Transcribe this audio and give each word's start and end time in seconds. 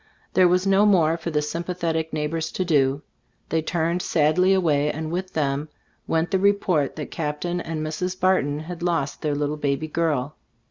There 0.33 0.47
was 0.47 0.65
no 0.65 0.87
more 0.87 1.15
for 1.15 1.29
the 1.29 1.43
sympathetic 1.43 2.11
neighbors 2.11 2.51
to 2.53 2.65
do; 2.65 3.03
they 3.49 3.61
turned 3.61 4.01
sadly 4.01 4.51
away, 4.51 4.91
and 4.91 5.11
with 5.11 5.33
them 5.33 5.69
went 6.07 6.31
the 6.31 6.39
report 6.39 6.95
that 6.95 7.11
Cap 7.11 7.41
tain 7.41 7.59
and 7.61 7.85
Mrs. 7.85 8.19
Barton 8.19 8.61
had 8.61 8.81
lost 8.81 9.21
their 9.21 9.35
little 9.35 9.57
baby 9.57 9.87
girl. 9.87 10.35